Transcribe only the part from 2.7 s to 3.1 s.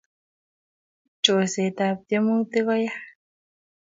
ya.